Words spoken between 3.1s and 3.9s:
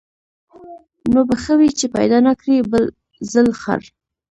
ځل خر